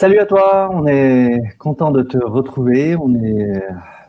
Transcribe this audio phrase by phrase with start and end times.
[0.00, 2.96] Salut à toi, on est content de te retrouver.
[2.96, 3.62] On est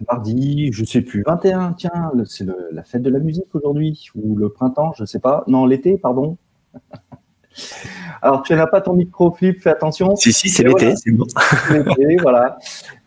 [0.07, 4.47] mardi, je sais plus, 21, tiens, c'est la fête de la musique aujourd'hui, ou le
[4.47, 5.43] printemps, je sais pas.
[5.47, 6.37] Non, l'été, pardon.
[8.21, 10.15] Alors, tu n'as pas ton micro, Flip, fais attention.
[10.15, 11.25] Si, si, c'est l'été, c'est bon.
[11.69, 12.57] l'été, voilà.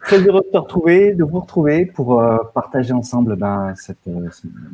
[0.02, 4.28] Très heureux de te retrouver, de vous retrouver pour euh, partager ensemble ben, cette, euh,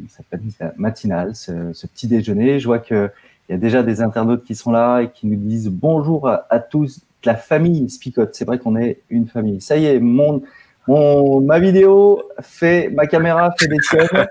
[0.08, 2.58] cette, matinale, ce, ce, petit déjeuner.
[2.58, 3.12] Je vois qu'il
[3.50, 7.03] y a déjà des internautes qui sont là et qui nous disent bonjour à tous
[7.24, 8.34] la famille Spicote.
[8.34, 9.60] C'est vrai qu'on est une famille.
[9.60, 10.42] Ça y est, mon,
[10.86, 14.26] mon, ma vidéo fait, ma caméra fait des scènes.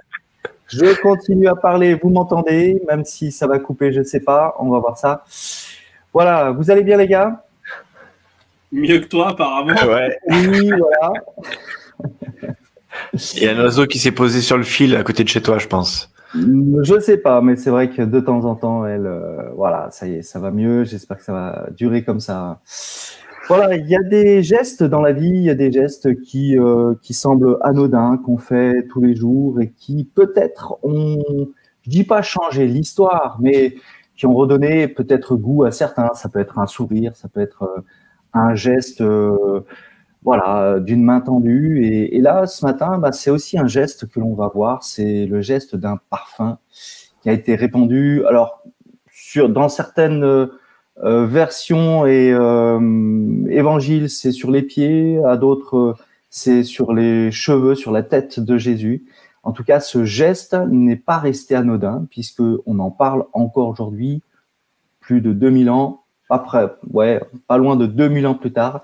[0.67, 4.55] Je continue à parler, vous m'entendez, même si ça va couper, je ne sais pas.
[4.59, 5.23] On va voir ça.
[6.13, 7.43] Voilà, vous allez bien les gars?
[8.71, 9.73] Mieux que toi apparemment.
[9.87, 10.17] Ouais.
[10.27, 11.13] Oui, voilà.
[13.13, 15.41] Il y a un oiseau qui s'est posé sur le fil à côté de chez
[15.41, 16.11] toi, je pense.
[16.33, 19.89] Je ne sais pas, mais c'est vrai que de temps en temps, elle, euh, voilà,
[19.91, 20.83] ça y est, ça va mieux.
[20.83, 22.61] J'espère que ça va durer comme ça.
[23.47, 26.57] Voilà, il y a des gestes dans la vie, il y a des gestes qui,
[26.57, 31.47] euh, qui semblent anodins, qu'on fait tous les jours et qui peut-être ont,
[31.81, 33.75] je dis pas changé l'histoire, mais
[34.16, 36.13] qui ont redonné peut-être goût à certains.
[36.13, 37.81] Ça peut être un sourire, ça peut être euh,
[38.34, 39.01] un geste
[40.24, 41.84] voilà, d'une main tendue.
[41.85, 45.41] Et, là, ce matin, bah, c'est aussi un geste que l'on va voir, c'est le
[45.41, 46.57] geste d'un parfum
[47.22, 48.25] qui a été répandu.
[48.25, 48.63] Alors,
[49.12, 52.79] sur, dans certaines euh, versions et euh,
[53.50, 55.96] évangiles, c'est sur les pieds, à d'autres,
[56.29, 59.06] c'est sur les cheveux, sur la tête de Jésus.
[59.44, 64.22] En tout cas, ce geste n'est pas resté anodin, puisque on en parle encore aujourd'hui,
[65.00, 68.84] plus de 2000 ans après, ouais, pas loin de 2000 ans plus tard.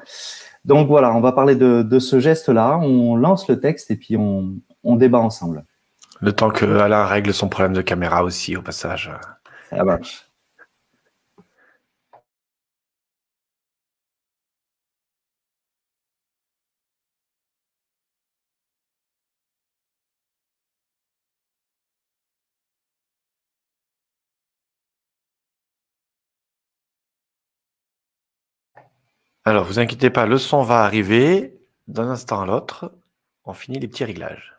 [0.65, 2.77] Donc voilà, on va parler de, ce geste-là.
[2.81, 5.63] On lance le texte et puis on, débat ensemble.
[6.21, 9.11] Le temps que Alain règle son problème de caméra aussi, au passage.
[9.69, 10.25] Ça marche.
[29.47, 32.91] Alors, vous inquiétez pas, le son va arriver d'un instant à l'autre.
[33.45, 34.56] On finit les petits réglages.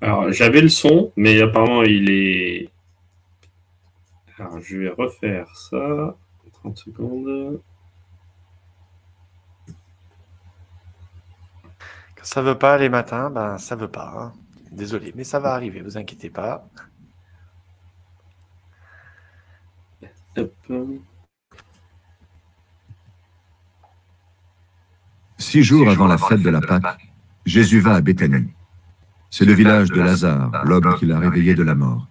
[0.00, 2.68] Alors, j'avais le son, mais apparemment, il est.
[4.38, 6.16] Alors, je vais refaire ça.
[6.52, 7.60] 30 secondes.
[12.22, 14.14] Ça veut pas les matins, ben ça veut pas.
[14.16, 14.32] Hein.
[14.70, 16.64] Désolé, mais ça va arriver, vous inquiétez pas.
[25.36, 27.12] Six jours avant la fête de la Pâque,
[27.44, 28.48] Jésus va à Béthanie.
[29.28, 32.06] C'est le village de Lazare, l'homme qui l'a réveillé de la mort.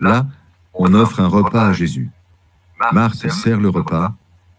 [0.00, 0.26] Là,
[0.74, 2.10] on offre un repas à Jésus.
[2.92, 4.14] Marthe sert le repas,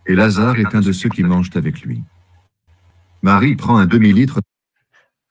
[0.07, 2.03] et Lazare est un de ceux qui mangent avec lui.
[3.21, 4.41] Marie prend un demi-litre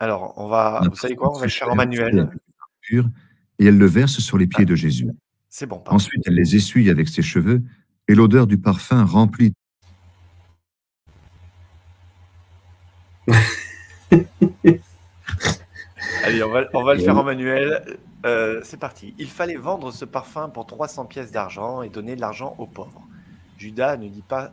[0.01, 2.31] alors, on va, vous savez quoi, on va le faire en manuel.
[2.91, 5.11] Et elle le verse sur les pieds de Jésus.
[5.51, 5.83] C'est bon.
[5.87, 7.63] Ensuite, elle les essuie avec ses cheveux
[8.09, 9.53] et l'odeur du parfum remplit.
[16.25, 17.99] Allez, on va, on va, le faire en manuel.
[18.25, 19.15] Euh, c'est parti.
[19.19, 23.07] Il fallait vendre ce parfum pour 300 pièces d'argent et donner de l'argent aux pauvres.
[23.59, 24.51] Judas ne dit pas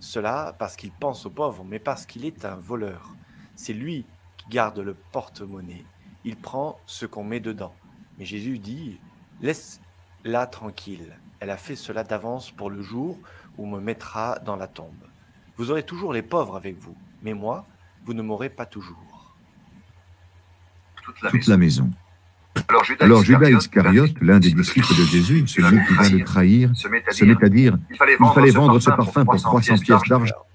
[0.00, 3.14] cela parce qu'il pense aux pauvres, mais parce qu'il est un voleur.
[3.54, 4.04] C'est lui
[4.50, 5.84] garde le porte-monnaie.
[6.24, 7.74] Il prend ce qu'on met dedans.
[8.18, 8.98] Mais Jésus dit,
[9.40, 11.16] laisse-la tranquille.
[11.40, 13.18] Elle a fait cela d'avance pour le jour
[13.58, 15.04] où me mettra dans la tombe.
[15.56, 17.66] Vous aurez toujours les pauvres avec vous, mais moi,
[18.04, 19.34] vous ne m'aurez pas toujours.
[21.02, 21.90] Toute la, maison.
[22.98, 27.44] Alors Judas, Iscariote, l'un des disciples de Jésus, celui qui va le trahir, se met
[27.44, 28.16] à dire, il fallait
[28.50, 30.53] vendre, ce parfum pour 300 pièces d'argent on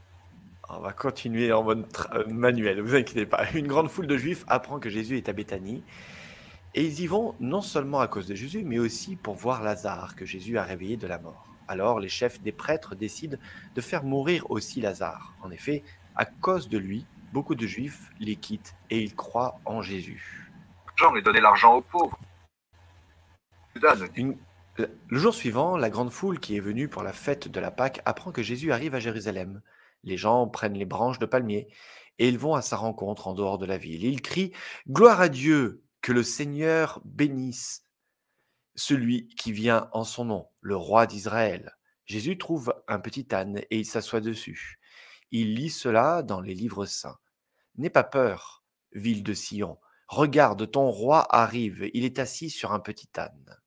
[0.90, 3.46] va continuer en mode euh, manuel, ne vous inquiétez pas.
[3.54, 5.84] Une grande foule de juifs apprend que Jésus est à Béthanie
[6.74, 10.16] Et ils y vont non seulement à cause de Jésus, mais aussi pour voir Lazare
[10.16, 11.46] que Jésus a réveillé de la mort.
[11.68, 13.38] Alors les chefs des prêtres décident
[13.76, 15.36] de faire mourir aussi Lazare.
[15.44, 15.84] En effet,
[16.16, 20.50] à cause de lui, beaucoup de juifs les quittent et ils croient en Jésus.
[20.96, 22.18] Jean lui donnait l'argent aux pauvres.
[23.76, 28.02] Le jour suivant, la grande foule qui est venue pour la fête de la Pâque
[28.06, 29.62] apprend que Jésus arrive à Jérusalem.
[30.04, 31.68] Les gens prennent les branches de palmier
[32.18, 34.04] et ils vont à sa rencontre en dehors de la ville.
[34.04, 34.52] Ils crient
[34.88, 37.84] Gloire à Dieu, que le Seigneur bénisse
[38.76, 41.76] celui qui vient en son nom, le roi d'Israël.
[42.06, 44.80] Jésus trouve un petit âne et il s'assoit dessus.
[45.32, 47.20] Il lit cela dans les livres saints.
[47.76, 48.64] N'aie pas peur,
[48.94, 49.78] ville de Sion.
[50.08, 53.58] Regarde, ton roi arrive, il est assis sur un petit âne.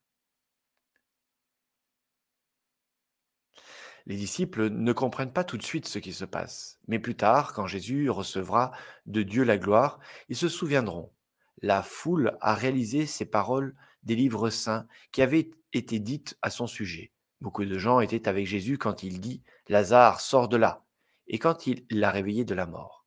[4.07, 7.53] Les disciples ne comprennent pas tout de suite ce qui se passe, mais plus tard,
[7.53, 8.73] quand Jésus recevra
[9.07, 11.13] de Dieu la gloire, ils se souviendront.
[11.61, 16.67] La foule a réalisé ces paroles des livres saints qui avaient été dites à son
[16.67, 17.13] sujet.
[17.41, 20.85] Beaucoup de gens étaient avec Jésus quand il dit Lazare, sort de là,
[21.29, 23.05] et quand il l'a réveillé de la mort.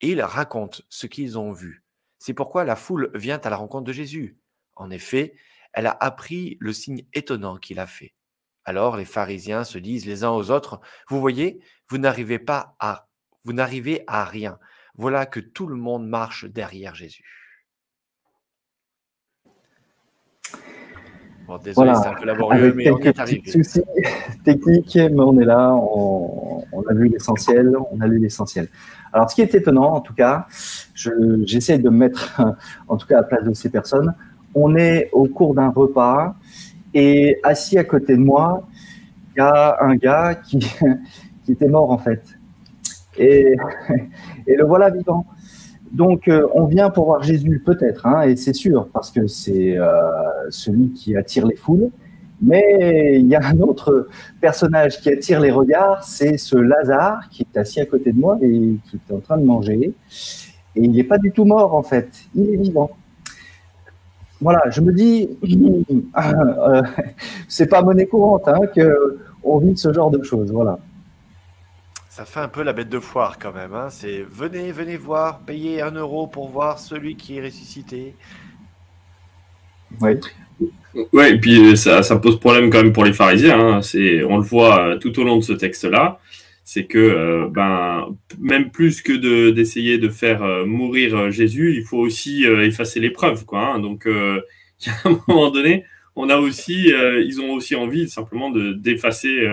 [0.00, 1.84] Et il raconte ce qu'ils ont vu.
[2.18, 4.38] C'est pourquoi la foule vient à la rencontre de Jésus.
[4.76, 5.34] En effet,
[5.72, 8.14] elle a appris le signe étonnant qu'il a fait.
[8.68, 10.78] Alors les pharisiens se disent les uns aux autres,
[11.08, 13.08] vous voyez, vous n'arrivez pas à
[13.46, 14.58] vous n'arrivez à rien.
[14.94, 17.24] Voilà que tout le monde marche derrière Jésus.
[21.46, 23.50] Bon, désolé, c'est un peu laborieux, mais on est arrivé.
[23.50, 23.80] Soucis
[24.44, 28.68] techniques, mais on est là, on, a vu l'essentiel, on a lu l'essentiel.
[29.14, 30.46] Alors, ce qui est étonnant, en tout cas,
[30.94, 32.38] j'essaie de me mettre,
[32.88, 34.14] en tout cas, à la place de ces personnes.
[34.54, 36.36] On est au cours d'un repas,
[36.94, 38.66] et assis à côté de moi,
[39.34, 40.58] il y a un gars qui,
[41.48, 42.22] était mort en fait.
[43.16, 43.56] Et,
[44.46, 45.26] et le voilà vivant.
[45.92, 49.78] Donc, euh, on vient pour voir Jésus, peut-être, hein, et c'est sûr, parce que c'est
[49.78, 49.90] euh,
[50.50, 51.90] celui qui attire les foules.
[52.40, 54.06] Mais il y a un autre
[54.40, 58.38] personnage qui attire les regards, c'est ce Lazare qui est assis à côté de moi
[58.40, 59.92] et qui est en train de manger.
[60.76, 62.90] Et il n'est pas du tout mort, en fait, il est vivant
[64.40, 65.28] voilà, je me dis,
[66.16, 66.82] euh,
[67.48, 70.78] c'est pas monnaie courante hein, qu'on vit ce genre de choses, voilà.
[72.08, 73.74] Ça fait un peu la bête de foire quand même.
[73.74, 73.88] Hein.
[73.90, 78.16] C'est venez, venez voir, payez un euro pour voir celui qui est ressuscité.
[80.00, 80.18] Oui.
[81.12, 83.60] Ouais, et puis ça, ça, pose problème quand même pour les pharisiens.
[83.60, 83.82] Hein.
[83.82, 86.18] C'est, on le voit tout au long de ce texte-là
[86.70, 89.14] c'est que euh, ben, même plus que
[89.50, 93.46] d'essayer de, faire euh, mourir euh, Jésus, il faut aussi effacer les preuves.
[93.46, 93.78] Quoi, hein.
[93.78, 99.48] Donc, à un moment donné, on a aussi, ils ont aussi envie simplement de d'effacer,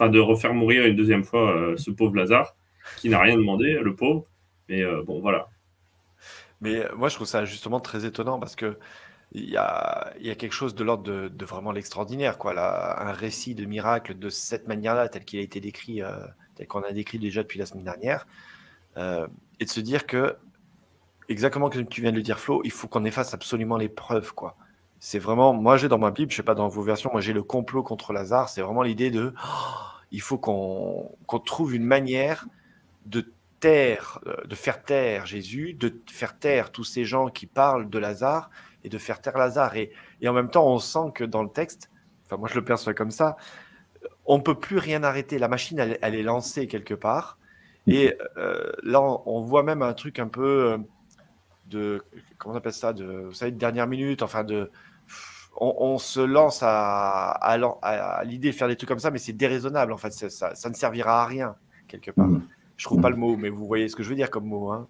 [0.00, 2.54] de refaire mourir une deuxième fois ce pauvre Lazare
[2.98, 4.26] qui n'a rien demandé, le pauvre.
[4.68, 5.48] Mais bon, voilà.
[6.60, 8.76] Mais moi, je trouve ça justement très étonnant parce que
[9.32, 12.54] il y a, y a quelque chose de l'ordre de, vraiment l'extraordinaire, quoi.
[12.54, 16.12] Là, un récit de miracle de cette manière-là, tel qu'il a été décrit, euh,
[16.54, 18.26] tel qu'on a décrit déjà depuis la semaine dernière,
[18.96, 19.26] euh,
[19.60, 20.36] et de se dire que,
[21.28, 24.32] exactement comme tu viens de le dire, Flo, il faut qu'on efface absolument les preuves,
[24.34, 24.56] quoi.
[25.00, 27.32] C'est vraiment, moi j'ai dans ma Bible, je sais pas dans vos versions, moi j'ai
[27.32, 29.74] le complot contre Lazare, c'est vraiment l'idée de, oh,
[30.10, 32.46] il faut qu'on trouve une manière
[33.06, 37.88] de taire, euh, de faire taire Jésus, de faire taire tous ces gens qui parlent
[37.88, 38.50] de Lazare,
[38.84, 39.76] et de faire taire Lazare.
[39.76, 41.90] Et, et en même temps, on sent que dans le texte,
[42.26, 43.36] enfin moi je le perçois comme ça,
[44.26, 45.38] on ne peut plus rien arrêter.
[45.38, 47.38] La machine, elle, est lancée quelque part.
[47.86, 50.78] Et euh, là, on, voit même un truc un peu euh,
[51.66, 52.04] de,
[52.36, 54.70] comment on appelle ça, de, vous savez, de dernière minute, enfin de,
[55.56, 59.92] on, se lance à, à, l'idée de faire des trucs comme ça, mais c'est déraisonnable.
[59.92, 61.56] En fait, ça, ça, ne servira à rien
[61.88, 62.28] quelque part.
[62.28, 62.46] Mmh.
[62.76, 64.70] Je trouve pas le mot, mais vous voyez ce que je veux dire comme mot.
[64.70, 64.86] Hein.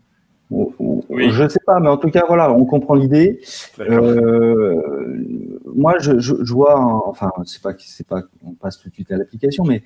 [1.11, 3.41] Je ne sais pas, mais en tout cas, voilà, on comprend l'idée.
[3.81, 4.77] Euh,
[5.75, 9.11] moi, je, je, je, vois, enfin, c'est pas, c'est pas, on passe tout de suite
[9.11, 9.83] à l'application, mais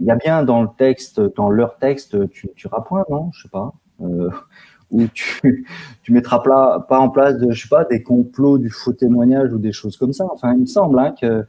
[0.00, 3.30] il y a bien dans le texte, dans leur texte, tu, tu point, non?
[3.32, 3.72] Je sais pas.
[4.02, 4.30] Euh,
[4.90, 5.66] où tu,
[6.02, 9.52] tu mettras pas, pas en place, de, je sais pas, des complots du faux témoignage
[9.52, 10.26] ou des choses comme ça.
[10.30, 11.46] Enfin, il me semble hein, qu'il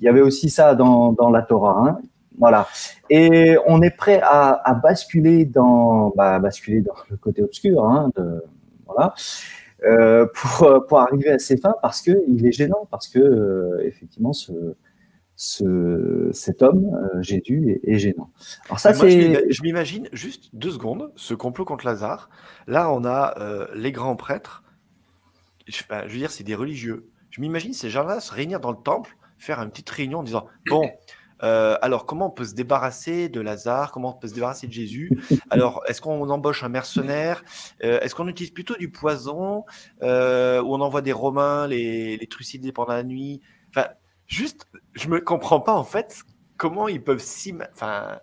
[0.00, 1.88] y avait aussi ça dans, dans la Torah.
[1.88, 1.98] Hein.
[2.38, 2.66] Voilà.
[3.08, 8.10] Et on est prêt à, à basculer dans, bah, basculer dans le côté obscur, hein,
[8.16, 8.42] de,
[8.94, 9.14] voilà,
[9.84, 13.86] euh, pour, pour arriver à ses fins parce que il est gênant, parce que euh,
[13.86, 14.52] effectivement ce,
[15.36, 18.30] ce, cet homme, euh, Jésus, est, gênant.
[18.66, 19.50] Alors ça, c'est.
[19.50, 22.28] Je m'imagine juste deux secondes ce complot contre Lazare.
[22.66, 23.34] Là, on a
[23.74, 24.64] les grands prêtres.
[25.66, 27.08] Je, je veux dire, c'est des religieux.
[27.30, 30.46] Je m'imagine ces gens-là se réunir dans le temple, faire une petite réunion en disant
[30.68, 30.90] bon.
[31.42, 33.92] Euh, alors, comment on peut se débarrasser de Lazare?
[33.92, 35.10] Comment on peut se débarrasser de Jésus?
[35.50, 37.42] Alors, est-ce qu'on embauche un mercenaire?
[37.82, 39.64] Euh, Est-ce qu'on utilise plutôt du poison
[40.02, 43.40] euh, Ou on envoie des Romains les, les trucider pendant la nuit?
[43.70, 43.88] Enfin,
[44.26, 46.22] juste, je me comprends pas en fait
[46.56, 48.18] comment ils peuvent s'y, enfin,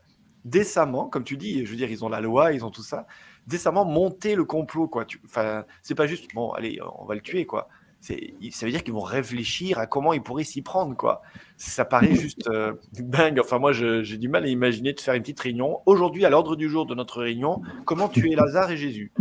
[0.46, 3.08] décemment, comme tu dis, je veux dire, ils ont la loi, ils ont tout ça,
[3.48, 5.06] décemment monter le complot, quoi.
[5.26, 7.68] Enfin, c'est pas juste, bon, allez, on va le tuer, quoi
[8.02, 11.22] ça veut dire qu'ils vont réfléchir à comment ils pourraient s'y prendre, quoi.
[11.58, 13.40] Ça paraît juste euh, dingue.
[13.40, 15.80] Enfin, moi, j'ai du mal à imaginer de faire une petite réunion.
[15.86, 19.12] Aujourd'hui, à l'ordre du jour de notre réunion, comment tuer Lazare et Jésus?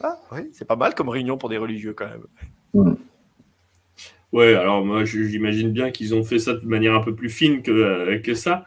[0.00, 2.96] Ah, oui, c'est pas mal comme réunion pour des religieux, quand même.
[4.32, 7.62] Ouais, alors moi, j'imagine bien qu'ils ont fait ça de manière un peu plus fine
[7.62, 8.66] que, euh, que ça.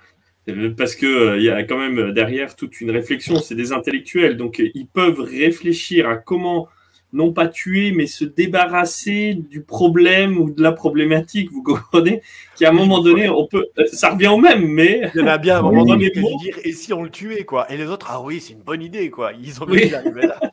[0.49, 4.37] Euh, parce qu'il il y a quand même derrière toute une réflexion, c'est des intellectuels,
[4.37, 6.67] donc ils peuvent réfléchir à comment
[7.13, 12.21] non pas tuer, mais se débarrasser du problème ou de la problématique, vous comprenez?
[12.57, 15.37] Qu'à un moment donné, on peut, ça revient au même, mais il y en a
[15.37, 17.71] bien à un moment donné qui dire et si on le tuait quoi?
[17.71, 19.31] Et les autres, ah oui, c'est une bonne idée quoi.
[19.33, 19.89] Ils ont oui.
[19.89, 20.39] là.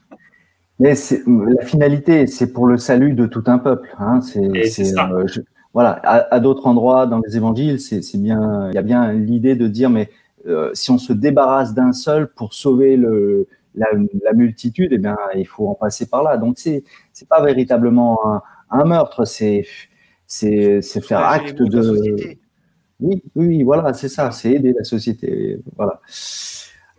[0.80, 0.94] Mais
[1.26, 3.88] la finalité, c'est pour le salut de tout un peuple.
[3.98, 4.20] Hein.
[4.20, 5.26] C'est, euh,
[5.74, 5.90] voilà,
[6.30, 9.90] à, d'autres endroits dans les évangiles, c'est, bien, il y a bien l'idée de dire,
[9.90, 10.08] mais
[10.46, 13.48] euh, si on se débarrasse d'un seul pour sauver le,
[13.78, 16.36] la, multitude, eh bien, il faut en passer par là.
[16.36, 18.18] Donc, c'est c'est pas véritablement
[18.70, 19.66] un, meurtre, c'est
[20.26, 22.36] c'est faire acte de.
[23.00, 25.60] Oui, oui, voilà, c'est ça, c'est aider la société.
[25.76, 26.00] Voilà.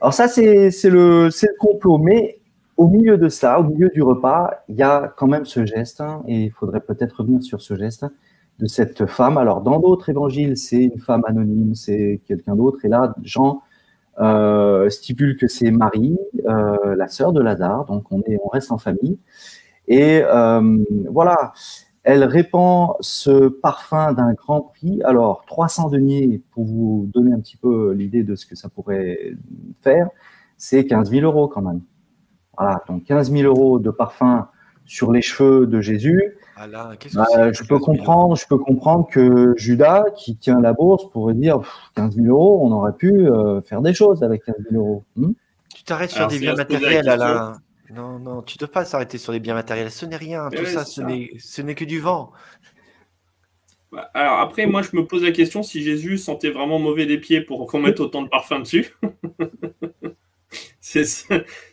[0.02, 1.98] Alors ça, c'est le, le complot.
[1.98, 2.40] Mais
[2.78, 6.00] au milieu de ça, au milieu du repas, il y a quand même ce geste,
[6.00, 8.06] hein, et il faudrait peut-être revenir sur ce geste
[8.60, 9.38] de cette femme.
[9.38, 12.86] Alors, dans d'autres évangiles, c'est une femme anonyme, c'est quelqu'un d'autre.
[12.86, 13.62] Et là, Jean
[14.20, 18.72] euh, stipule que c'est Marie, euh, la sœur de Lazare, donc on, est, on reste
[18.72, 19.18] en famille.
[19.88, 20.78] Et euh,
[21.10, 21.54] voilà,
[22.04, 25.02] elle répand ce parfum d'un grand prix.
[25.04, 29.34] Alors, 300 deniers, pour vous donner un petit peu l'idée de ce que ça pourrait
[29.82, 30.10] faire,
[30.58, 31.82] c'est 15 000 euros quand même.
[32.58, 34.50] Voilà, donc 15 000 euros de parfum
[34.90, 36.36] sur les cheveux de Jésus.
[36.58, 41.62] Bah, je peux comprendre, je peux comprendre que Judas, qui tient la bourse, pourrait dire
[41.96, 45.04] 15 000 euros, on aurait pu euh, faire des choses avec 15 000 euros.
[45.16, 45.32] Hmm
[45.76, 47.62] tu t'arrêtes sur des biens matériels, Alain.
[47.92, 49.92] Non, non, tu ne dois pas s'arrêter sur des biens matériels.
[49.92, 50.50] Ce n'est rien.
[50.50, 52.32] Tout ça, ce n'est que du vent.
[53.92, 57.18] Bah, alors après, moi, je me pose la question si Jésus sentait vraiment mauvais des
[57.18, 58.94] pieds pour qu'on mette autant de parfum dessus.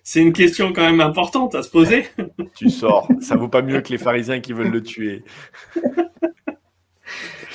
[0.02, 2.06] C'est une question quand même importante à se poser.
[2.54, 5.25] Tu sors, ça vaut pas mieux que les pharisiens qui veulent le tuer.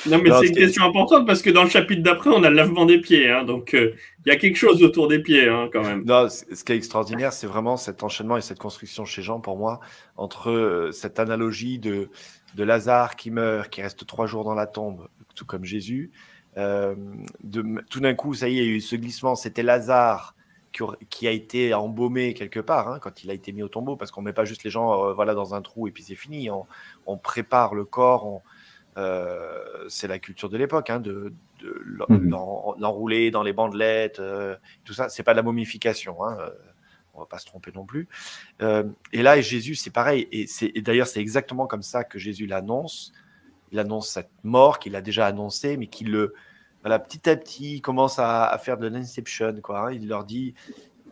[0.07, 2.55] Non, mais c'est une question importante parce que dans le chapitre d'après, on a le
[2.55, 3.29] lavement des pieds.
[3.29, 3.93] Hein, donc, euh,
[4.25, 6.03] il y a quelque chose autour des pieds hein, quand même.
[6.05, 9.57] Non, ce qui est extraordinaire, c'est vraiment cet enchaînement et cette construction chez Jean, pour
[9.57, 9.79] moi,
[10.17, 12.09] entre euh, cette analogie de,
[12.55, 16.11] de Lazare qui meurt, qui reste trois jours dans la tombe, tout comme Jésus.
[16.57, 16.95] Euh,
[17.43, 19.35] de, tout d'un coup, ça y est, il y a eu ce glissement.
[19.35, 20.35] C'était Lazare
[20.71, 24.11] qui a été embaumé quelque part hein, quand il a été mis au tombeau, parce
[24.11, 26.49] qu'on met pas juste les gens euh, voilà dans un trou et puis c'est fini.
[26.49, 28.41] On, prépare le corps.
[28.97, 31.33] Euh, c'est la culture de l'époque, hein, de,
[32.09, 32.29] mhm.
[32.29, 35.09] l'enrouler dans les bandelettes, euh, tout ça.
[35.09, 36.23] C'est pas de la momification.
[36.25, 36.37] Hein,
[37.13, 38.07] on va pas se tromper non plus.
[38.61, 40.27] et là, Jésus, c'est pareil.
[40.31, 43.11] Et, et d'ailleurs, c'est exactement comme ça que Jésus l'annonce.
[43.73, 46.33] Il annonce cette mort qu'il a déjà annoncée, mais qu'il le
[46.81, 49.53] voilà, petit à petit, il commence à, faire de l'inception.
[49.69, 49.91] Hein.
[49.91, 50.55] Il leur dit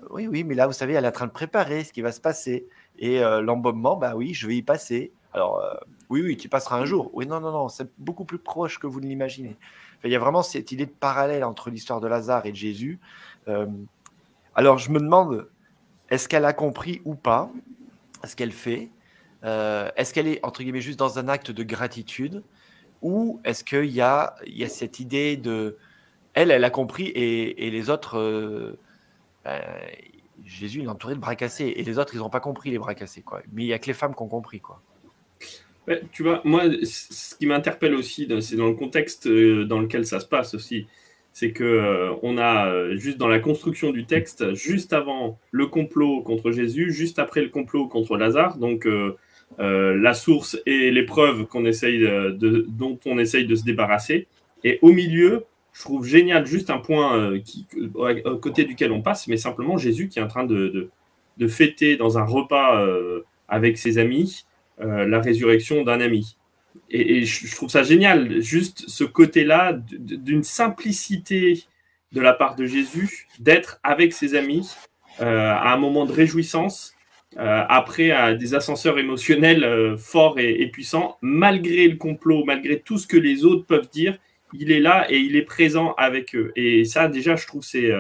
[0.10, 2.12] Oui, oui, mais là, vous savez, elle est en train de préparer ce qui va
[2.12, 2.68] se passer.
[2.98, 5.12] Et euh, l'embaumement, bah oui, je vais y passer.
[5.34, 5.74] Alors, euh,
[6.10, 7.12] oui, oui, tu passeras un jour.
[7.14, 9.56] Oui, non, non, non, c'est beaucoup plus proche que vous ne l'imaginez.
[10.04, 13.00] il y a vraiment cette idée de parallèle entre l'histoire de Lazare et de Jésus.
[13.48, 13.68] Euh,
[14.56, 15.48] alors, je me demande,
[16.10, 17.52] est-ce qu'elle a compris ou pas
[18.24, 18.90] ce qu'elle fait?
[19.44, 22.44] Est-ce qu'elle est, entre guillemets, juste dans un acte de gratitude?
[23.02, 24.36] Ou est-ce qu'il y a,
[24.68, 25.78] cette idée de.
[26.34, 28.18] Elle, elle a compris et, les autres.
[28.18, 28.78] Euh,
[29.44, 29.62] ben,
[30.46, 31.74] Jésus, il est entouré de bras cassés.
[31.76, 33.22] Et les autres, ils n'ont pas compris les bras cassés.
[33.22, 33.42] Quoi.
[33.52, 34.60] Mais il n'y a que les femmes qui ont compris.
[34.60, 34.82] Quoi.
[36.12, 40.20] tu vois, moi, ce qui m'interpelle aussi, c'est dans le contexte euh, dans lequel ça
[40.20, 40.88] se passe aussi.
[41.32, 46.22] C'est que euh, on a, juste dans la construction du texte, juste avant le complot
[46.22, 48.88] contre Jésus, juste après le complot contre Lazare, donc
[49.58, 54.28] la source et l'épreuve qu'on essaye de, dont on essaye de se débarrasser.
[54.64, 57.66] Et au milieu, je trouve génial juste un point euh, qui,
[58.42, 60.90] côté duquel on passe, mais simplement Jésus qui est en train de,
[61.38, 64.46] de, fêter dans un repas euh, avec ses amis
[64.82, 66.38] la résurrection d'un ami.
[66.90, 71.64] Et, je trouve ça génial, juste ce côté-là d'une simplicité
[72.14, 74.70] de la part de Jésus d'être avec ses amis
[75.20, 76.94] à un moment de réjouissance
[77.38, 82.98] euh, après à des ascenseurs émotionnels euh, forts et, puissants, malgré le complot, malgré tout
[82.98, 84.18] ce que les autres peuvent dire,
[84.54, 86.52] il est là et il est présent avec eux.
[86.56, 87.92] Et ça, déjà, je trouve c'est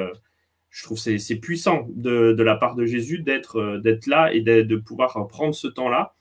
[0.71, 5.53] je trouve c'est puissant de, la part de Jésus d'être là et de, pouvoir prendre
[5.53, 6.15] ce temps-là.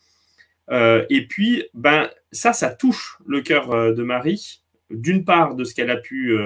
[1.09, 4.61] et puis, ben ça, ça touche le cœur de Marie
[4.91, 6.37] d'une part de ce qu'elle a pu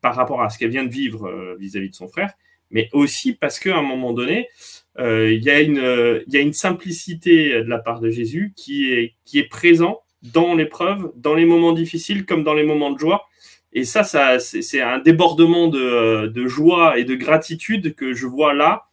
[0.00, 2.32] par rapport à ce qu'elle vient de vivre vis-à-vis -vis de son frère,
[2.70, 6.52] mais aussi parce qu'à un moment donné, euh, il y, a une, y a une
[6.52, 11.72] simplicité de la part de Jésus qui est, qui présent dans l'épreuve, dans les moments
[11.72, 13.28] difficiles comme dans les moments de joie.
[13.72, 14.04] Et ça,
[14.38, 18.84] c'est un débordement de, de, joie et de gratitude que je vois là,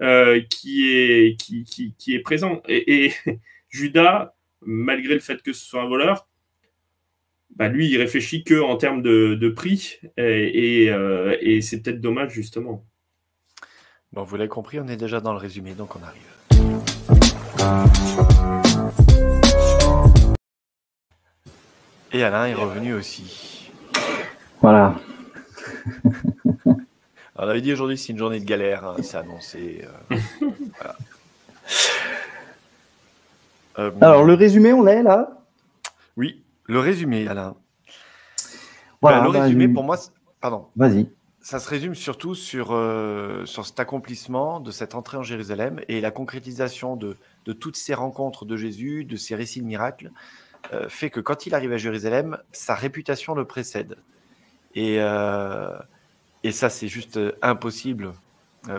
[0.00, 2.62] euh, qui, est, présent.
[2.68, 3.12] Et,
[3.70, 6.26] Judas, malgré le fait que ce soit un voleur,
[7.56, 12.86] bah lui, il réfléchit que en termes de, prix, euh, et c'est peut-être dommage justement.
[14.12, 16.20] Bon, vous l'avez compris, on est déjà dans le résumé, donc on arrive.
[22.10, 23.70] Et Alain est revenu aussi.
[24.60, 24.96] Voilà.
[26.66, 26.76] on
[27.36, 29.86] avait dit aujourd'hui c'est une journée de galère, hein, c'est annoncé.
[30.10, 30.16] Euh,
[30.76, 30.96] voilà.
[33.78, 35.38] euh, Alors le résumé, on est là?
[36.16, 37.54] Oui, le résumé, Alain.
[39.00, 39.96] Voilà, ben, le bah, résumé pour moi,
[40.40, 40.66] pardon.
[40.74, 41.08] Vas-y
[41.42, 46.00] ça se résume surtout sur, euh, sur cet accomplissement de cette entrée en Jérusalem et
[46.00, 47.16] la concrétisation de,
[47.46, 50.10] de toutes ces rencontres de Jésus, de ces récits de miracles,
[50.72, 53.96] euh, fait que quand il arrive à Jérusalem, sa réputation le précède.
[54.74, 55.70] Et, euh,
[56.44, 58.12] et ça, c'est juste impossible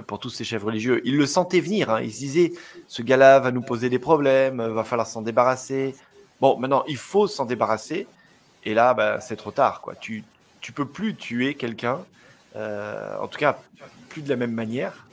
[0.06, 1.02] pour tous ces chefs religieux.
[1.06, 2.02] Ils le sentaient venir, hein.
[2.02, 2.54] ils se disaient,
[2.88, 5.96] ce gars-là va nous poser des problèmes, va falloir s'en débarrasser.
[6.40, 8.08] Bon, maintenant, il faut s'en débarrasser,
[8.64, 9.82] et là, bah, c'est trop tard.
[9.82, 9.96] Quoi.
[9.96, 10.24] Tu
[10.68, 12.06] ne peux plus tuer quelqu'un
[12.56, 13.58] euh, en tout cas
[14.10, 15.06] plus de la même manière,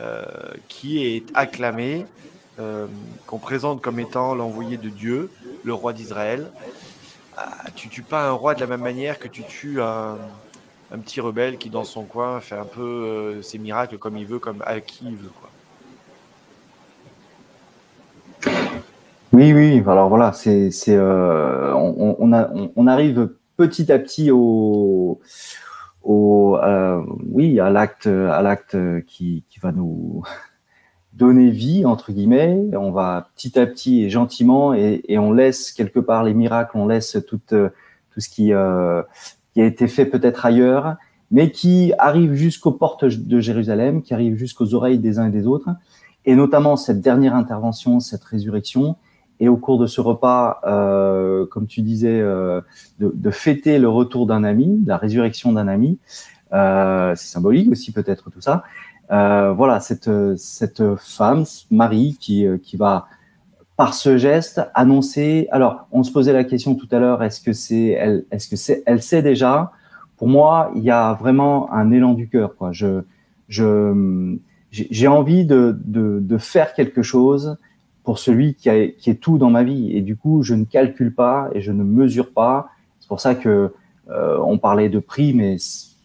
[0.00, 0.24] euh,
[0.68, 2.04] qui est acclamé,
[2.60, 2.86] euh,
[3.26, 5.30] qu'on présente comme étant l'envoyé de Dieu,
[5.62, 6.50] le roi d'Israël.
[7.36, 10.18] Ah, tu tues pas un roi de la même manière que tu tues un,
[11.02, 14.62] petit rebelle qui dans son coin fait un peu ses miracles comme il veut, comme
[14.64, 15.30] à qui il veut.
[15.40, 15.50] Quoi.
[19.32, 25.20] Oui, oui, alors voilà, c'est, on, arrive petit à petit au,
[26.04, 30.22] au, euh, oui, à l'acte, à l'acte qui, qui va nous
[31.12, 32.70] donner vie entre guillemets.
[32.74, 36.76] On va petit à petit et gentiment et, et on laisse quelque part les miracles,
[36.76, 37.40] on laisse tout,
[38.14, 39.02] tout ce qui, euh,
[39.52, 40.96] qui a été fait peut-être ailleurs,
[41.30, 45.46] mais qui arrive jusqu'aux portes de Jérusalem, qui arrive jusqu'aux oreilles des uns et des
[45.46, 45.68] autres,
[46.24, 48.96] et notamment cette dernière intervention, cette résurrection,
[49.40, 52.60] et au cours de ce repas, euh, comme tu disais, euh,
[53.00, 55.98] de, fêter le retour d'un ami, la résurrection d'un ami.
[56.52, 58.64] Euh, c'est symbolique aussi peut-être tout ça.
[59.10, 63.06] Voilà, cette, cette femme, Marie, qui, qui va
[63.76, 65.48] par ce geste annoncer.
[65.50, 68.56] Alors, on se posait la question tout à l'heure est-ce que c'est elle, est-ce que
[68.56, 69.72] c'est elle sait déjà?
[70.16, 72.54] Pour moi, il y a vraiment un élan du cœur.
[72.70, 73.02] Je,
[73.48, 74.36] je,
[74.70, 77.58] j'ai envie de, de faire quelque chose
[78.04, 79.96] pour celui qui, est tout dans ma vie.
[79.96, 82.68] Et du coup, je ne calcule pas et je ne mesure pas.
[83.00, 83.72] C'est pour ça que
[84.10, 85.56] euh, on parlait de prix, mais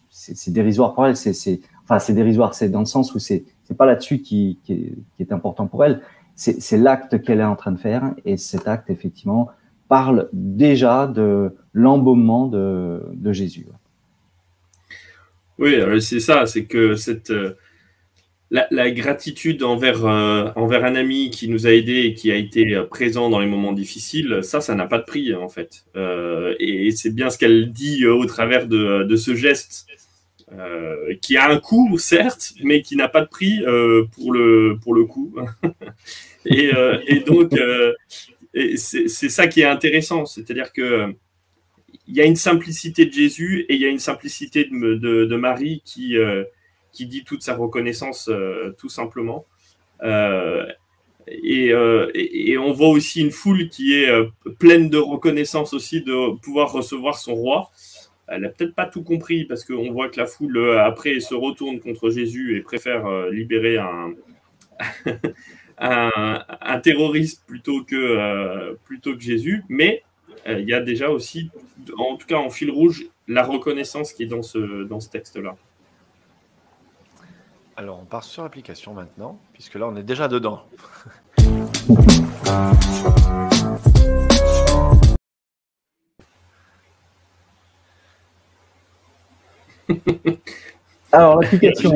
[0.08, 1.16] c'est dérisoire pour elle.
[1.16, 4.96] C'est, enfin, c'est dérisoire, c'est dans le sens où c'est, c'est pas là-dessus qui, qui,
[5.18, 6.00] est, important pour elle.
[6.34, 9.50] C'est, l'acte qu'elle est en train de faire, et cet acte, effectivement,
[9.88, 13.66] parle déjà de l'embaumement de, de Jésus.
[15.58, 17.30] Oui, c'est ça, c'est que cette
[18.50, 22.74] la, gratitude envers, euh, envers un ami qui nous a aidés et qui a été
[22.74, 25.84] euh, présent dans les moments difficiles, ça, ça n'a pas de prix en fait.
[25.96, 29.86] Euh, et c'est bien ce qu'elle dit au travers de, de ce geste
[31.22, 33.60] qui a un coût, certes, mais qui n'a pas de prix
[34.16, 35.32] pour, le, pour le coup.
[36.44, 37.52] et, donc,
[38.74, 41.14] c'est ça qui est intéressant, c'est-à-dire que
[42.08, 45.36] il y a une simplicité de Jésus et il y a une simplicité de, de
[45.36, 46.16] Marie qui
[46.92, 49.46] qui dit toute sa reconnaissance euh, tout simplement.
[50.02, 50.66] Euh,
[51.28, 54.10] euh, et, on voit aussi une foule qui est
[54.58, 57.70] pleine de reconnaissance aussi de pouvoir recevoir son roi.
[58.26, 61.80] Elle n'a peut-être pas tout compris parce qu'on voit que la foule après se retourne
[61.80, 64.14] contre Jésus et préfère libérer un,
[65.78, 69.64] un, terroriste plutôt que, plutôt que Jésus.
[69.68, 70.02] Mais
[70.46, 71.50] il y a déjà aussi,
[71.96, 75.56] en tout cas en fil rouge, la reconnaissance qui est dans ce, dans ce texte-là.
[77.80, 80.64] Alors, on part sur l'application maintenant, puisque là, on est déjà dedans.
[91.10, 91.90] Alors, l'application.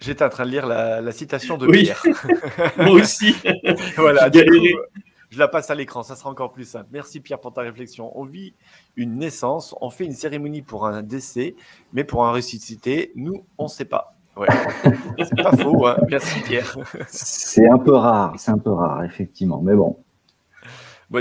[0.00, 2.02] J'étais en train de lire la, citation de Pierre.
[2.76, 3.36] Moi aussi.
[3.96, 6.88] voilà, Je la passe à l'écran, ça sera encore plus simple.
[6.90, 8.10] Merci Pierre pour ta réflexion.
[8.18, 8.54] On vit
[8.96, 11.54] une naissance, on fait une cérémonie pour un décès,
[11.92, 14.15] mais pour un ressuscité, nous, on ne sait pas.
[14.36, 14.48] Ouais.
[15.18, 15.96] c'est pas faux, hein.
[16.10, 16.76] merci Pierre.
[17.08, 19.96] c'est un peu rare, c'est un peu rare, effectivement, mais bon.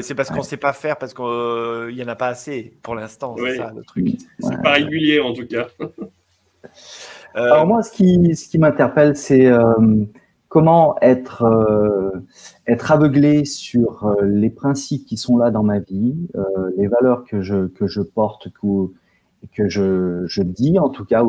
[0.01, 2.95] c'est parce qu'on ne sait pas faire, parce qu'il n'y en a pas assez pour
[2.95, 4.08] l'instant, c'est ça le truc.
[4.39, 5.67] C'est pas régulier en tout cas.
[7.36, 9.73] Alors moi, ce qui, ce qui m'interpelle, c'est euh,
[10.47, 12.12] comment être, euh,
[12.65, 16.15] être aveuglé sur euh, les principes qui sont là dans ma vie,
[16.78, 18.88] les valeurs que je, que je porte, que,
[19.54, 21.23] que je, je dis en tout cas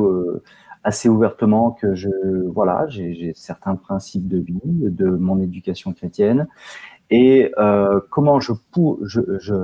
[0.86, 2.08] assez ouvertement que je
[2.46, 6.46] voilà j'ai certains principes de vie de mon éducation chrétienne
[7.10, 7.52] et
[8.10, 9.54] comment je, pour, je, je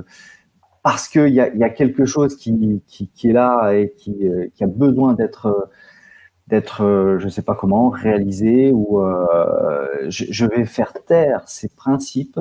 [0.82, 4.64] parce qu'il y a, y a quelque chose qui, qui, est là et qui, qui
[4.64, 5.70] a besoin d'être
[6.52, 12.38] d'être, euh, je sais pas comment, réalisé, ou euh, je, vais faire taire ces principes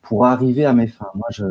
[0.00, 1.10] pour arriver à mes fins.
[1.14, 1.44] Moi, je,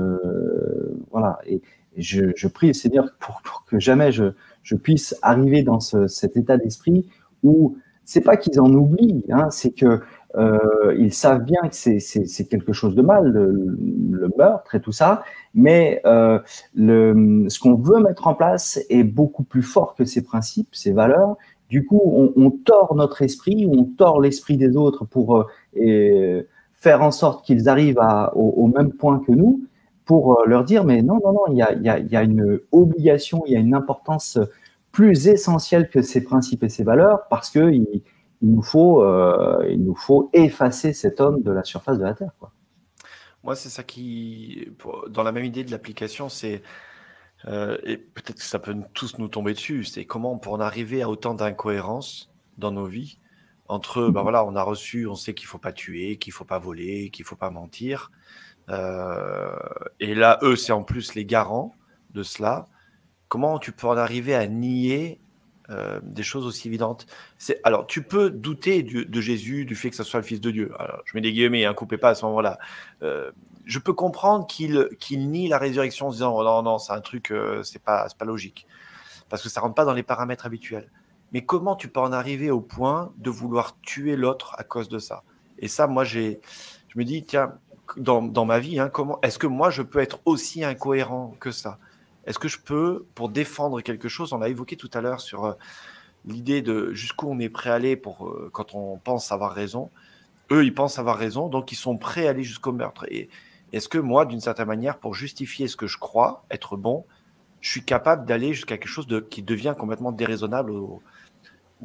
[1.12, 1.62] voilà, et,
[1.98, 4.32] je, prie le Seigneur pour, que jamais je,
[4.64, 7.08] je, puisse arriver dans cet état d'esprit
[7.44, 10.02] où c'est pas qu'ils en oublient, hein, c'est que
[10.38, 15.24] euh, ils savent bien que c'est quelque chose de mal, le, meurtre et tout ça,
[15.54, 16.40] mais euh,
[16.76, 21.38] ce qu'on veut mettre en place est beaucoup plus fort que ces principes, ces valeurs,
[21.70, 22.02] du coup,
[22.36, 25.48] on, tord notre esprit, on tord l'esprit des autres pour
[25.78, 26.44] euh,
[26.74, 28.02] faire en sorte qu'ils arrivent
[28.36, 29.62] au, même point que nous,
[30.06, 33.56] pour euh, leur dire, mais non, non, non, il y a, une obligation, il y
[33.56, 34.40] a une importance
[34.92, 38.02] plus essentielle que ces principes et ces valeurs, parce qu'il
[38.42, 42.14] il nous, faut, euh, il nous faut effacer cet homme de la surface de la
[42.14, 42.32] Terre.
[43.44, 44.68] Moi, c'est ça qui,
[45.10, 46.62] dans la même idée de l'application, c'est
[47.46, 51.02] euh, et peut-être que ça peut tous nous tomber dessus, c'est comment pour en arriver
[51.02, 53.18] à autant d'incohérences dans nos vies
[53.68, 56.60] entre, ben voilà, on a reçu, on sait qu'il faut pas tuer, qu'il faut pas
[56.60, 58.12] voler, qu'il faut pas mentir.
[58.70, 59.56] Euh,
[60.00, 61.76] et là, eux, c'est en plus les garants
[62.14, 62.68] de cela.
[63.28, 65.20] Comment tu peux en arriver à nier
[65.70, 67.06] euh, des choses aussi évidentes?
[67.38, 70.52] C'est alors tu peux douter de Jésus, du fait que ce soit le Fils de
[70.52, 70.72] Dieu.
[70.80, 72.60] Alors, je mets des guillemets, hein, coupez pas à ce moment-là.
[73.04, 73.32] Euh,
[73.66, 77.32] je peux comprendre qu'il nie la résurrection en disant oh non non c'est un truc
[77.32, 78.68] euh, c'est pas c'est pas logique
[79.30, 80.92] parce que ça rentre pas dans les paramètres habituels.
[81.32, 85.00] Mais comment tu peux en arriver au point de vouloir tuer l'autre à cause de
[85.00, 85.24] ça?
[85.58, 86.42] Et ça, moi j'ai
[86.90, 87.54] je me dis tiens
[87.98, 91.78] dans, ma vie, hein, comment est-ce que moi je peux être aussi incohérent que ça?
[92.26, 95.46] Est-ce que je peux, pour défendre quelque chose, on a évoqué tout à l'heure sur
[95.46, 95.54] euh,
[96.26, 99.90] l'idée de jusqu'où on est prêt à aller pour, euh, quand on pense avoir raison.
[100.52, 103.06] Eux, ils pensent avoir raison, donc ils sont prêts à aller jusqu'au meurtre.
[103.10, 103.30] Et
[103.74, 107.06] est-ce que moi, d'une certaine manière, pour justifier ce que je crois être bon,
[107.62, 111.02] je suis capable d'aller jusqu'à quelque chose qui devient complètement déraisonnable ou,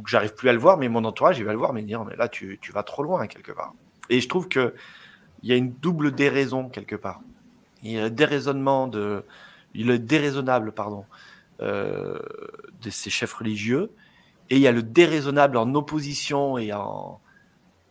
[0.02, 2.04] que j'arrive plus à le voir, mais mon entourage, il va le voir, mais dire,
[2.04, 3.72] mais là, tu, tu vas trop loin, quelque part.
[4.10, 4.48] Et je trouve
[5.40, 7.20] qu'il y a une double déraison, quelque part.
[7.83, 9.25] Il y a un déraisonnement de,
[9.75, 11.05] il est déraisonnable, pardon,
[11.61, 12.18] euh,
[12.83, 13.90] de ces chefs religieux,
[14.51, 17.20] et il y a le déraisonnable en opposition et en,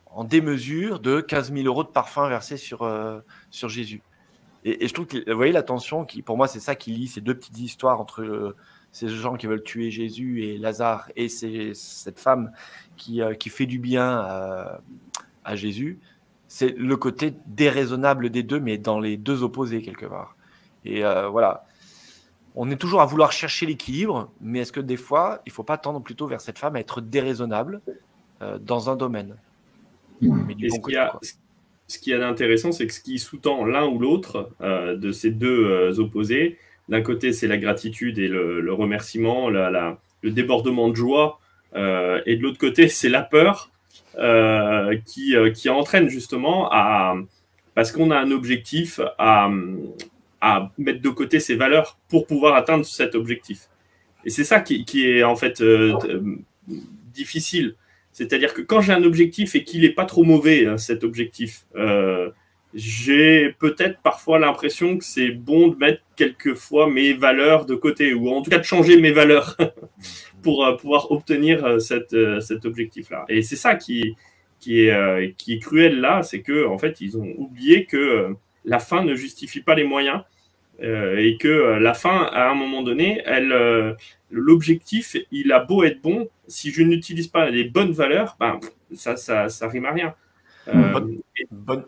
[0.08, 3.20] en démesure de 15 000 euros de parfum versés sur, euh,
[3.52, 4.02] sur Jésus.
[4.64, 7.08] Et, je trouve que, vous voyez, la tension, qui, pour moi, c'est ça qui lie
[7.08, 8.56] ces deux petites histoires entre euh,
[8.92, 12.52] ces gens qui veulent tuer Jésus et Lazare et cette femme
[12.96, 14.26] qui, qui fait du bien
[15.44, 16.00] à Jésus.
[16.58, 20.38] C'est le côté déraisonnable des deux, mais dans les deux opposés, quelque part.
[20.86, 21.66] Et voilà,
[22.56, 25.64] on est toujours à vouloir chercher l'équilibre, mais est-ce que des fois, il ne faut
[25.64, 27.82] pas tendre plutôt vers cette femme à être déraisonnable
[28.42, 29.36] euh, dans un domaine?
[30.22, 31.20] Ce, qui a,
[31.88, 36.00] ce d'intéressant, c'est que ce qui sous-tend l'un ou l'autre euh, de ces deux euh,
[36.00, 41.40] opposés, d'un côté, c'est la gratitude et le, remerciement, le débordement de joie,
[41.76, 43.70] et de l'autre côté, c'est la peur
[45.06, 47.16] qui, qui entraîne justement à,
[47.74, 49.50] parce qu'on a un objectif à,
[50.42, 53.68] à mettre de côté ses valeurs pour pouvoir atteindre cet objectif.
[54.26, 56.22] Et c'est ça qui, est en fait euh, euh,
[57.14, 57.76] difficile.
[58.12, 61.66] C'est-à-dire que quand j'ai un objectif et qu'il n'est pas trop mauvais, hein, cet objectif,
[61.76, 62.30] euh,
[62.74, 68.30] j'ai peut-être parfois l'impression que c'est bon de mettre quelquefois mes valeurs de côté, ou
[68.30, 69.58] en tout cas de changer mes valeurs
[70.46, 73.26] pour pouvoir obtenir cette, cet objectif-là.
[73.28, 74.16] Et c'est ça qui,
[74.60, 78.80] qui, est, qui est cruel là, c'est que en fait, ils ont oublié que la
[78.80, 80.22] fin ne justifie pas les moyens
[80.82, 83.94] euh, et que euh, la fin, à un moment donné, elle, euh,
[84.30, 88.60] l'objectif, il a beau être bon, si je n'utilise pas les bonnes valeurs, ben,
[88.94, 90.16] ça, ça, ça rime à rien.
[91.52, 91.86] bonne,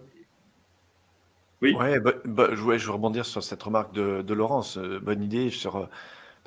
[1.62, 1.74] Oui.
[1.74, 4.78] Ouais, je voulais rebondir sur cette remarque de, de Laurence.
[4.78, 5.89] bonne idée sur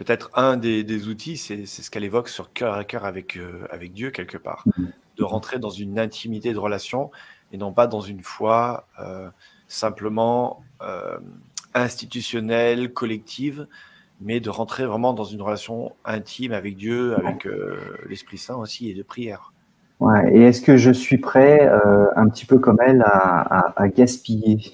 [0.04, 3.38] peut-être un des, des outils, c'est ce qu'elle évoque sur cœur à cœur avec,
[3.70, 4.86] avec Dieu quelque part, mm-hmm.
[5.18, 7.10] de rentrer dans une intimité de relation
[7.52, 8.86] et non pas dans une foi
[9.70, 11.18] simplement euh,
[11.74, 13.66] institutionnelle, collective,
[14.20, 18.90] mais de rentrer vraiment dans une relation intime avec Dieu, avec euh, l'Esprit Saint aussi,
[18.90, 19.52] et de prière.
[20.00, 23.88] Ouais, et est-ce que je suis prêt, euh, un petit peu comme elle, à, à,
[23.88, 24.72] gaspiller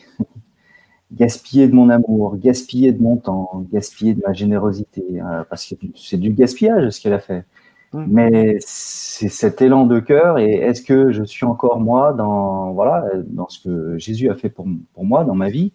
[1.13, 5.75] Gaspiller de mon amour, gaspiller de mon temps, gaspiller de ma générosité, euh, parce que
[5.95, 7.45] c'est du gaspillage ce qu'elle a fait.
[7.93, 8.05] Mmh.
[8.09, 13.05] Mais c'est cet élan de cœur, et est-ce que je suis encore moi dans voilà
[13.29, 15.73] dans ce que Jésus a fait pour, pour moi dans ma vie,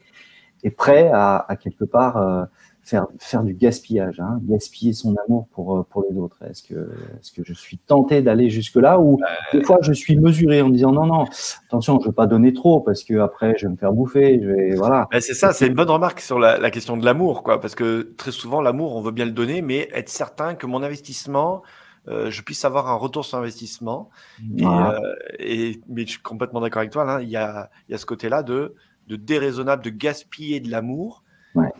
[0.63, 2.43] et prêt à, à quelque part euh,
[2.91, 6.37] faire, faire du gaspillage, hein, gaspiller son amour pour, euh, pour les autres.
[6.43, 9.17] Est-ce que, est que je suis tenté d'aller jusque-là ou
[9.53, 11.25] des fois je suis mesuré en me disant non, non,
[11.67, 14.39] attention, je ne veux pas donner trop parce que après je vais me faire bouffer.
[14.41, 15.07] Je vais, voilà.
[15.13, 18.13] c'est ça, c'est une bonne remarque sur la, la question de l'amour, quoi, parce que
[18.17, 21.63] très souvent l'amour, on veut bien le donner, mais être certain que mon investissement,
[22.09, 24.09] euh, je puisse avoir un retour sur investissement.
[24.57, 27.93] Et, euh, et, mais je suis complètement d'accord avec toi, là, il y a, il
[27.93, 28.75] y a ce côté-là de,
[29.07, 31.23] de déraisonnable, de gaspiller de l'amour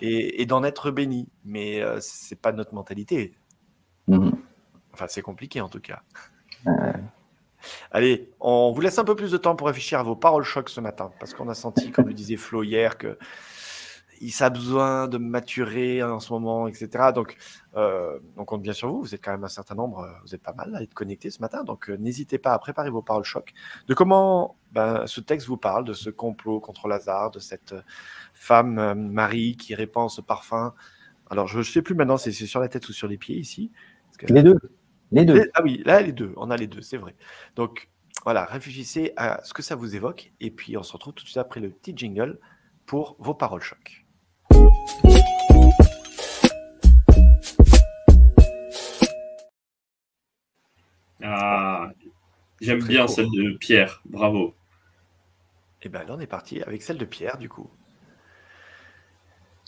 [0.02, 1.30] et, d'en être béni.
[1.46, 3.34] Mais euh, c'est pas notre mentalité.
[4.08, 4.32] Mhm.
[4.94, 6.02] Enfin, c'est compliqué en tout cas.
[7.92, 10.70] Allez, on vous laisse un peu plus de temps pour réfléchir à vos paroles choc
[10.70, 13.20] ce matin, parce qu'on a senti, comme le disait Flo hier, que
[14.22, 17.12] il a besoin de maturer en ce moment, etc.
[17.14, 17.36] Donc,
[17.76, 19.02] euh, on compte bien sur vous.
[19.02, 21.32] Vous êtes quand même un certain nombre, euh, vous êtes pas mal à être connectés
[21.32, 21.64] ce matin.
[21.64, 23.54] Donc, euh, n'hésitez pas à préparer vos paroles choc
[23.88, 27.76] de comment ben, ce texte vous parle, de ce complot contre Lazare, de cette
[28.34, 30.74] femme Marie qui répand ce parfum?
[31.30, 33.38] Alors, je ne sais plus maintenant si c'est sur la tête ou sur les pieds
[33.38, 33.72] ici.
[34.30, 34.60] les deux.
[35.12, 35.50] Les deux.
[35.56, 36.34] ah oui, là, les deux.
[36.38, 37.16] On a les deux, c'est vrai.
[37.56, 37.90] Donc,
[38.24, 40.32] voilà, réfléchissez à ce que ça vous évoque.
[40.40, 42.40] Et puis, on se retrouve tout de suite après le petit jingle
[42.86, 44.01] pour vos paroles choc.
[51.24, 51.92] Ah,
[52.60, 54.56] j'aime bien celle de Pierre, bravo.
[55.82, 57.70] Et eh bien là, on est parti avec celle de Pierre, du coup.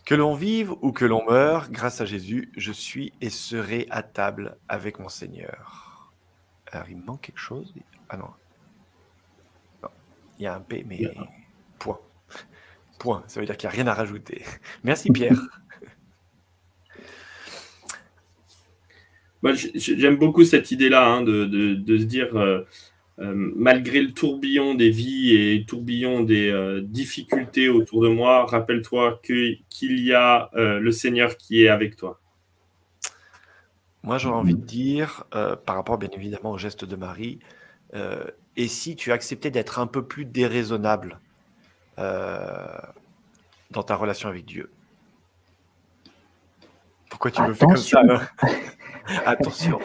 [0.06, 4.04] Que l'on vive ou que l'on meure, grâce à Jésus, je suis et serai à
[4.04, 6.12] table avec mon Seigneur.
[6.72, 7.74] Alors, il me manque quelque chose?
[8.10, 8.30] Ah non.
[9.82, 9.90] non.
[10.38, 11.10] Il y a un P, mais
[11.80, 12.00] point.
[13.00, 13.24] Point.
[13.28, 14.44] Ça veut dire qu'il n'y a rien à rajouter.
[14.84, 15.40] Merci, Pierre.
[19.44, 22.62] Moi, j'aime beaucoup cette idée-là hein, de, se dire, euh,
[23.20, 28.46] euh, malgré le tourbillon des vies et le tourbillon des euh, difficultés autour de moi,
[28.46, 32.22] rappelle-toi qu'il y a le Seigneur qui est avec toi.
[34.04, 37.40] Moi, j'aurais envie de dire, par rapport bien évidemment au geste de Marie,
[38.56, 41.20] et si tu acceptais d'être un peu plus déraisonnable
[41.98, 44.70] dans ta relation avec Dieu
[47.10, 48.02] Pourquoi tu me fais comme ça
[49.26, 49.80] Attention.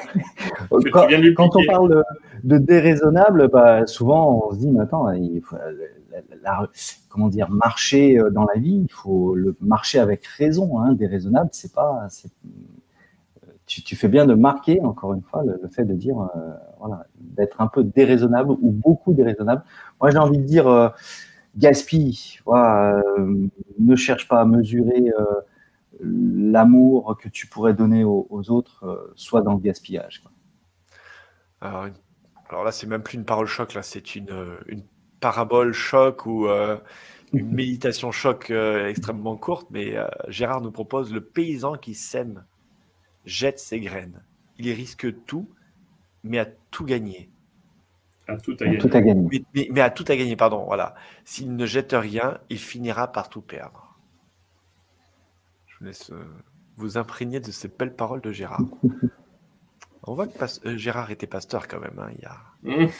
[0.93, 2.05] quand, on parle
[2.45, 5.57] de, déraisonnable, bah, souvent on se dit, mais attends, il faut,
[7.09, 10.81] comment dire, marcher euh, dans la vie, il faut le marcher avec raison.
[10.81, 10.93] Hein.
[10.93, 12.07] Déraisonnable, c'est pas.
[13.67, 17.05] Tu, tu, fais bien de marquer, encore une fois, le, fait de dire, euh, voilà,
[17.21, 19.63] d'être un peu déraisonnable ou beaucoup déraisonnable.
[20.01, 20.89] Moi, j'ai envie de dire, euh,
[21.59, 22.39] gaspille.
[22.47, 23.03] Voilà,
[23.79, 25.13] ne cherche pas à mesurer
[26.01, 30.23] l'amour que tu pourrais donner aux, autres euh, soit dans le gaspillage.
[31.61, 34.85] Alors, là, c'est même plus une parole choc, là, c'est une, euh, une,
[35.21, 36.79] parabole choc ou euh,
[37.33, 39.67] une méditation choc extrêmement courte.
[39.71, 39.97] Mais
[40.29, 42.45] Gérard nous propose le paysan qui sème
[43.25, 44.23] jette ses graines.
[44.59, 45.49] Il risque tout,
[46.23, 46.39] mais
[48.29, 48.77] à tout gagner.
[48.77, 49.45] À tout à, gagner.
[49.55, 50.65] mais, à tout à gagner, pardon.
[50.67, 50.95] Voilà.
[51.25, 53.99] S'il ne jette rien, il finira par tout perdre.
[55.67, 56.25] Je laisse euh,
[56.77, 58.63] vous imprégner de ces belles paroles de Gérard.
[60.03, 61.99] On voit que euh, Gérard était pasteur quand même.
[61.99, 62.11] Hein,
[62.65, 62.91] il y a...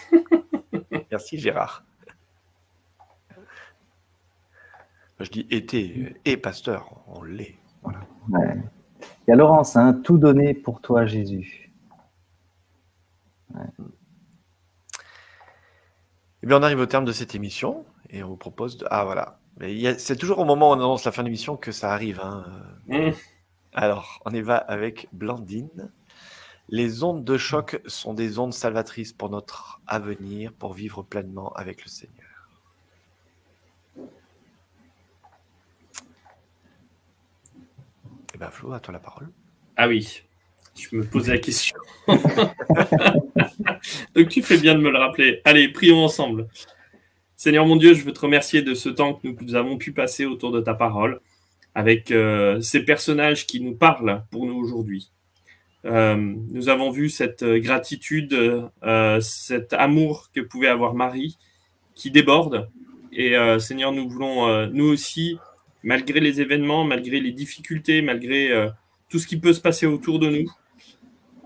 [1.11, 1.85] Merci Gérard.
[5.21, 7.57] Je dis était et pasteur, on l'est.
[7.83, 8.01] Voilà.
[8.31, 11.73] Il y a Laurence, hein, tout donné pour toi Jésus.
[16.43, 18.87] Eh bien, on arrive au terme de cette émission et on vous propose de...
[18.91, 19.39] Ah voilà,
[19.99, 22.21] c'est toujours au moment où on annonce la fin de l'émission que ça arrive.
[22.21, 22.47] Hein.
[22.87, 23.11] Mmh.
[23.75, 25.91] Alors, on y va avec Blandine.
[26.69, 31.83] Les ondes de choc sont des ondes salvatrices pour notre avenir, pour vivre pleinement avec
[31.83, 32.49] le Seigneur.
[38.35, 39.31] Eh bien, Flo, à toi la parole.
[39.77, 40.23] Ah oui,
[40.79, 41.77] je me posais la question.
[44.15, 45.41] Donc, tu fais bien de me le rappeler.
[45.45, 46.49] Allez, prions ensemble.
[47.37, 50.27] Seigneur mon Dieu, je veux te remercier de ce temps que nous avons pu passer
[50.27, 51.21] autour de ta parole,
[51.73, 55.13] avec euh, ces personnages qui nous parlent pour nous aujourd'hui.
[55.85, 58.37] Euh, nous avons vu cette gratitude,
[58.83, 61.39] euh, cet amour que pouvait avoir Marie,
[61.95, 62.69] qui déborde
[63.13, 65.39] Et Seigneur, nous voulons, nous aussi,
[65.85, 68.69] malgré les événements, malgré les difficultés, malgré
[69.09, 70.51] tout ce qui peut se passer autour de nous,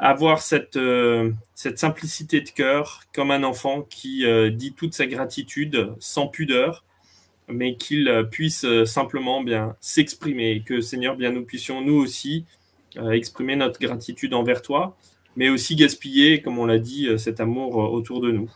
[0.03, 0.79] avoir cette,
[1.55, 6.85] cette simplicité de cœur comme un enfant qui dit toute sa gratitude sans pudeur,
[7.49, 12.45] mais qu'il puisse simplement bien s'exprimer, que Seigneur, bien nous puissions nous aussi
[13.13, 14.97] exprimer notre gratitude envers toi,
[15.37, 18.51] mais aussi gaspiller, comme on l'a dit, cet amour autour de nous.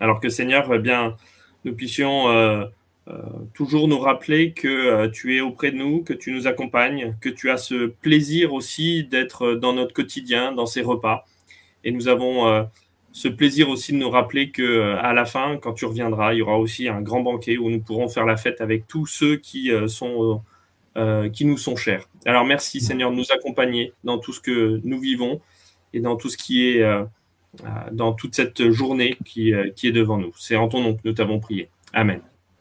[0.00, 1.16] Alors que Seigneur, bien,
[1.66, 2.66] nous puissions euh, euh,
[3.54, 7.28] toujours nous rappeler que euh, tu es auprès de nous, que tu nous accompagnes, que
[7.28, 11.24] tu as ce plaisir aussi d'être dans notre quotidien, dans ces repas.
[11.84, 12.66] Et nous avons
[13.12, 16.42] ce plaisir aussi de nous rappeler que à la fin, quand tu reviendras, il y
[16.42, 19.70] aura aussi un grand banquet où nous pourrons faire la fête avec tous ceux qui
[19.86, 20.42] sont
[21.32, 22.08] qui nous sont chers.
[22.24, 25.40] Alors merci Seigneur de nous accompagner dans tout ce que nous vivons
[25.92, 26.84] et dans tout ce qui est
[27.92, 30.32] dans toute cette journée qui, qui est devant nous.
[30.36, 31.68] C'est en ton nom que nous t'avons prié.
[31.92, 32.20] Amen.